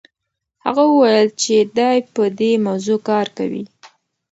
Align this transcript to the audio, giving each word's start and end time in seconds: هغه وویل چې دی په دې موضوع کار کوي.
هغه 0.65 0.83
وویل 0.91 1.27
چې 1.41 1.55
دی 1.77 1.97
په 2.13 2.23
دې 2.39 2.51
موضوع 2.67 2.99
کار 3.09 3.27
کوي. 3.37 3.63